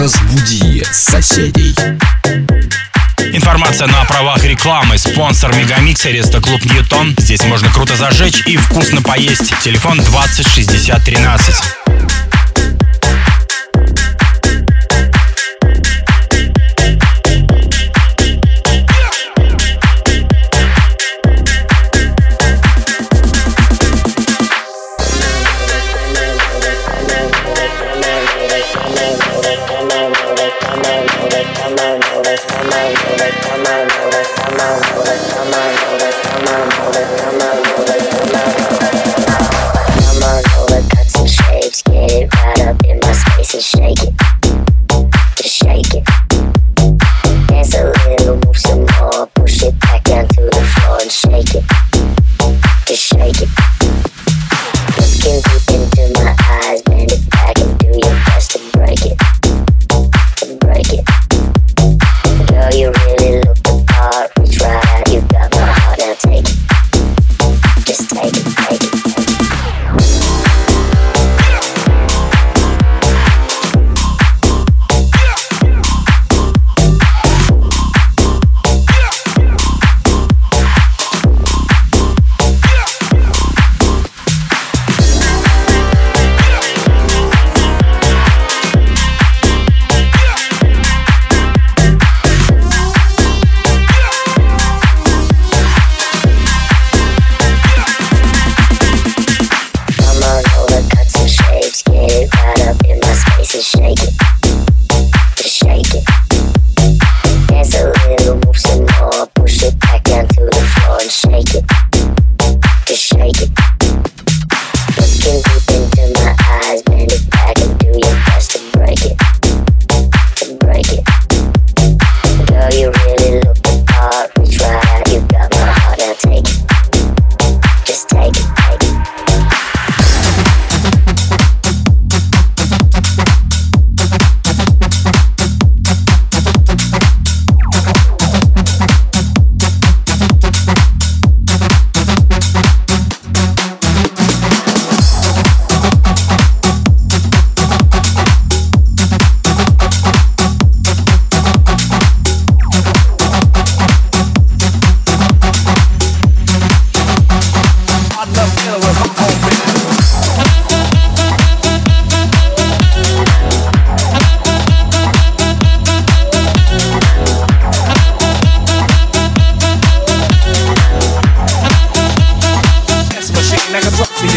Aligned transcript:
Разбуди 0.00 0.82
соседей. 0.90 1.76
Информация 3.34 3.86
на 3.86 4.02
правах 4.06 4.42
рекламы. 4.44 4.96
Спонсор 4.96 5.50
Мегамикс, 5.50 6.04
Мегамикса 6.04 6.08
Рестоклуб 6.08 6.64
Ньютон. 6.64 7.14
Здесь 7.18 7.44
можно 7.44 7.70
круто 7.70 7.96
зажечь 7.96 8.42
и 8.46 8.56
вкусно 8.56 9.02
поесть. 9.02 9.52
Телефон 9.62 9.98
20 9.98 10.48
60 10.48 11.04
13. 11.04 11.79
shake 51.10 51.54
it. 51.56 51.69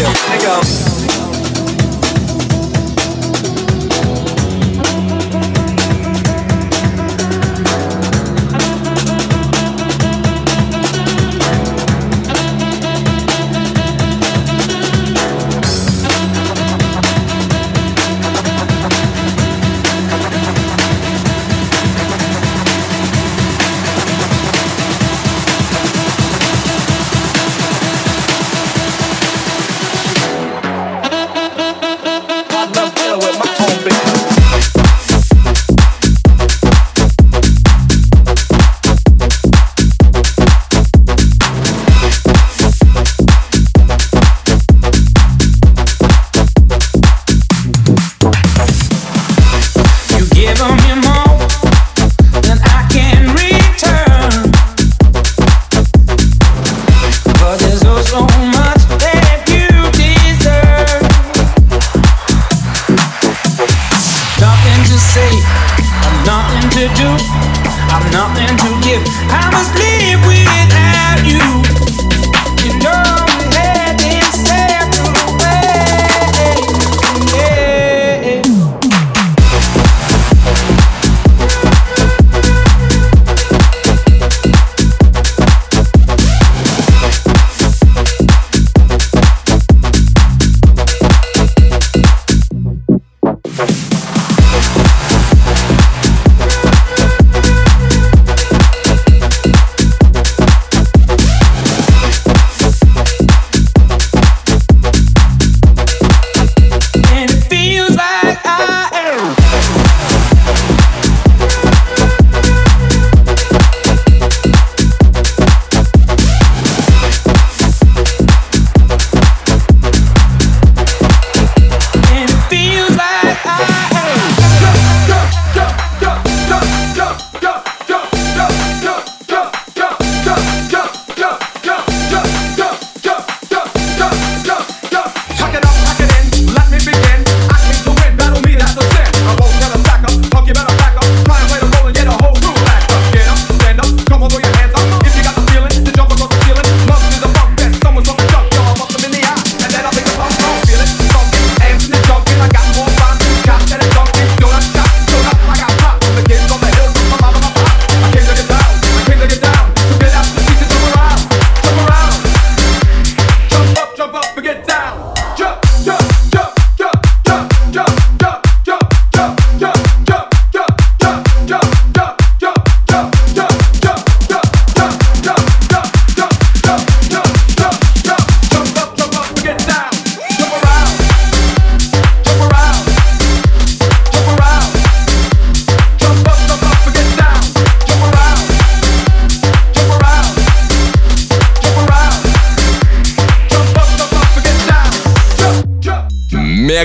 Here 0.04 0.12
we 0.30 0.38
go. 0.38 1.23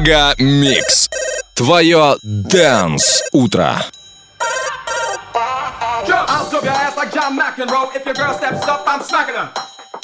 Мега 0.09 0.33
Микс. 0.39 1.11
Твое 1.53 2.17
Дэнс 2.23 3.21
Утро. 3.35 3.85
I'll 5.29 6.49
your 6.65 6.73
ass 6.73 6.97
like 6.97 7.13
John 7.13 7.39
McEnroe. 7.39 7.95
If 7.95 8.07
your 8.07 8.15
girl 8.15 8.33
steps 8.33 8.67
up, 8.67 8.85
I'm 8.87 9.03
smacking 9.03 9.35
her. 9.35 9.53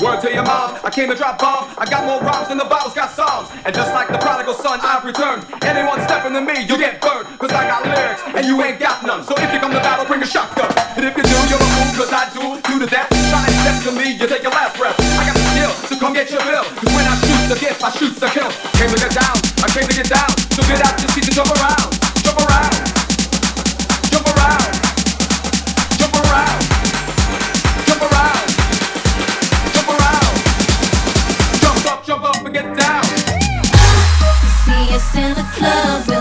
Word 0.05 0.21
to 0.21 0.29
your 0.29 0.44
mom, 0.44 0.77
I 0.85 0.91
came 0.91 1.09
to 1.09 1.17
drop 1.17 1.41
bombs. 1.41 1.73
I 1.79 1.88
got 1.88 2.05
more 2.05 2.21
rhymes 2.21 2.49
than 2.49 2.59
the 2.59 2.69
Bible's 2.69 2.93
got 2.93 3.09
psalms. 3.09 3.49
And 3.65 3.75
just 3.75 3.88
like 3.97 4.09
the 4.09 4.19
prodigal 4.19 4.53
son, 4.53 4.81
I've 4.82 5.03
returned. 5.03 5.49
Anyone 5.65 6.05
stepping 6.05 6.37
to 6.37 6.44
me, 6.44 6.61
you 6.69 6.77
get 6.77 7.00
burned. 7.00 7.25
Cause 7.41 7.53
I 7.53 7.65
got 7.65 7.81
lyrics, 7.88 8.21
and 8.37 8.44
you 8.44 8.61
ain't 8.61 8.79
got 8.79 9.00
none. 9.00 9.25
So 9.25 9.32
if 9.38 9.49
you 9.49 9.61
come 9.61 9.73
to 9.73 9.81
battle, 9.81 10.05
bring 10.05 10.21
a 10.21 10.29
shotgun. 10.29 10.69
And 10.93 11.09
if 11.09 11.17
you 11.17 11.25
do, 11.25 11.37
you're 11.49 11.56
a 11.56 11.69
fool, 11.73 12.05
cause 12.05 12.12
I 12.12 12.29
do, 12.37 12.61
do 12.69 12.85
to 12.85 12.88
death. 12.88 13.09
Try 13.32 13.49
and 13.49 13.56
step 13.65 13.77
to 13.88 13.93
me, 13.97 14.12
you 14.12 14.29
take 14.29 14.43
your 14.44 14.53
last 14.53 14.77
breath. 14.77 15.00
I 15.00 15.25
got 15.25 15.32
the 15.32 15.44
skill, 15.56 15.73
so 15.88 15.97
come 15.97 16.12
get 16.12 16.29
your 16.29 16.44
bill. 16.44 16.69
Cause 16.69 16.93
when 16.93 17.09
I 17.09 17.17
shoot 17.17 17.24
I 17.45 17.92
shoot 17.92 18.15
the 18.18 18.25
kill. 18.27 18.50
Came 18.74 18.89
to 18.89 18.97
get 18.97 19.13
down, 19.13 19.38
I 19.62 19.69
came 19.69 19.88
to 19.88 19.94
get 19.94 20.09
down. 20.09 20.30
So 20.50 20.63
get 20.65 20.81
out 20.81 20.97
jump 21.30 21.51
around, 21.53 21.94
jump 22.25 22.42
around, 22.42 22.74
jump 24.09 24.25
around. 24.25 24.65
Jump 27.86 28.01
around, 28.01 28.50
jump 29.75 29.89
around, 29.94 30.33
jump 31.62 31.86
up, 31.86 32.06
jump 32.06 32.24
up 32.24 32.45
and 32.45 32.53
get 32.53 32.75
down. 32.75 33.03
See 34.65 34.95
us 34.95 35.15
in 35.15 35.36
the 35.36 35.45
club, 35.53 36.15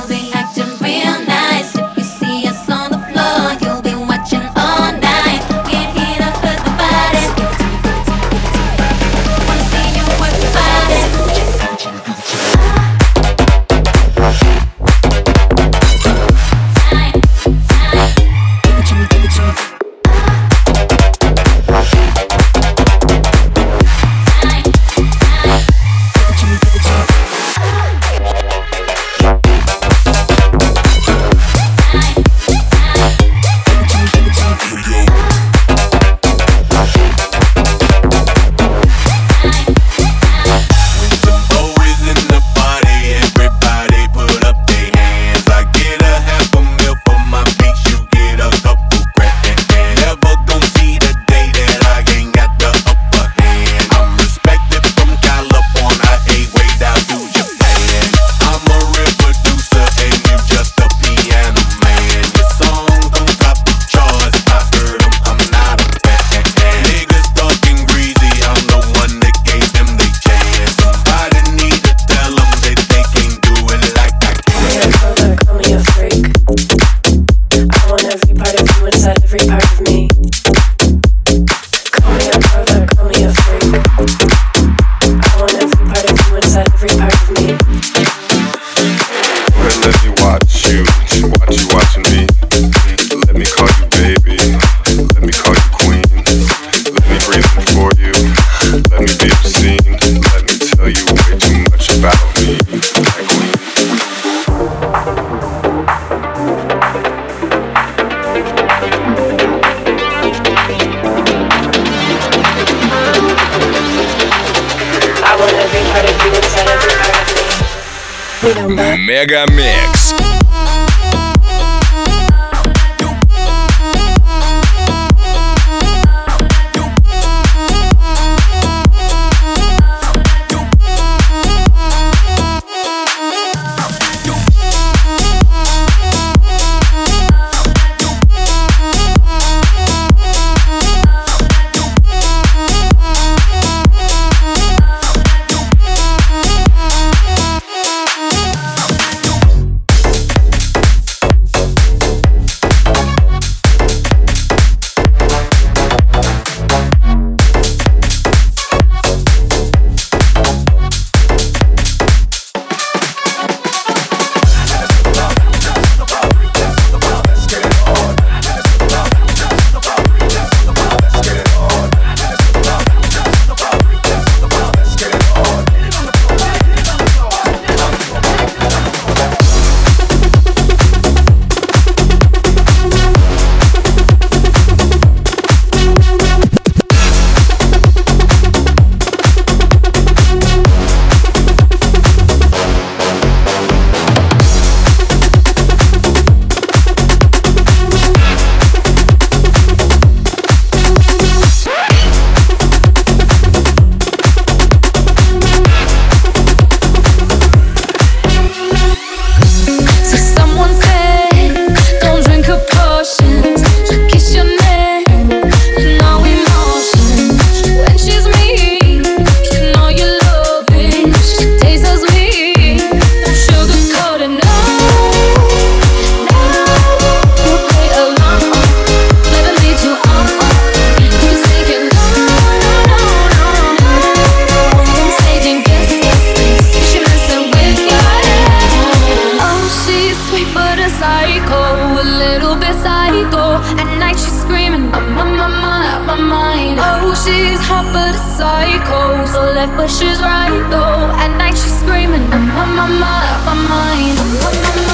hot 247.67 247.87
but 247.93 248.15
a 248.15 248.19
psycho 248.37 249.25
So 249.27 249.41
left 249.57 249.77
but 249.77 249.91
she's 249.91 250.21
right 250.21 250.65
though. 250.71 251.11
At 251.23 251.37
night 251.37 251.57
she's 251.57 251.77
screaming 251.81 252.25
I'm 252.33 252.51
on 252.61 252.71
my 252.77 252.87
mind, 252.89 253.49
on 253.49 253.59
my 253.59 253.69
mind, 253.69 254.19
on 254.21 254.29
my 254.33 254.87
mind. 254.87 254.94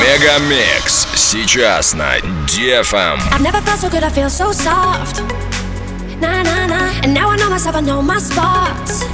Мегамикс 0.00 1.06
сейчас 1.14 1.94
на 1.94 2.16
DFM. 2.46 3.18
I've 3.32 3.40
never 3.40 3.60
felt 3.62 3.80
so 3.80 3.88
good, 3.88 4.04
I 4.04 4.10
feel 4.10 4.30
so 4.30 4.52
soft. 4.52 5.22
Nah, 6.20 6.42
nah, 6.42 6.66
nah. 6.66 6.90
And 7.02 7.12
now 7.12 7.30
I 7.30 7.36
know 7.36 7.50
myself, 7.50 7.76
I 7.76 7.80
know 7.80 8.00
my 8.02 8.18
spots. 8.18 9.04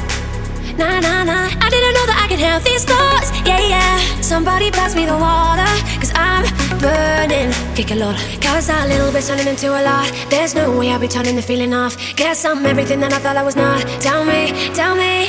Nah, 0.79 1.01
nah, 1.01 1.25
nah. 1.25 1.49
I 1.61 1.69
didn't 1.71 1.95
know 1.95 2.07
that 2.07 2.19
I 2.25 2.29
could 2.29 2.41
have 2.41 2.65
these 2.65 2.85
thoughts. 2.85 3.31
Yeah, 3.47 3.61
yeah. 3.61 3.99
Somebody 4.21 4.71
pass 4.71 4.95
me 4.95 5.05
the 5.05 5.17
water. 5.17 5.69
Cause 6.01 6.13
I'm 6.15 6.45
burning. 6.79 7.53
Kick 7.75 7.91
a 7.91 7.95
lot. 7.95 8.17
Cause 8.41 8.69
a 8.69 8.87
little 8.87 9.13
bit 9.13 9.25
turning 9.25 9.47
into 9.47 9.69
a 9.69 9.83
lot. 9.83 10.11
There's 10.31 10.55
no 10.55 10.77
way 10.79 10.91
I'll 10.91 10.99
be 10.99 11.09
turning 11.09 11.37
the 11.37 11.43
feeling 11.43 11.75
off. 11.75 11.97
Guess 12.17 12.45
I'm 12.45 12.65
everything 12.65 13.01
that 13.01 13.13
I 13.13 13.19
thought 13.19 13.37
I 13.37 13.43
was 13.43 13.57
not. 13.57 13.81
Tell 14.01 14.25
me, 14.25 14.53
tell 14.75 14.95
me. 14.95 15.29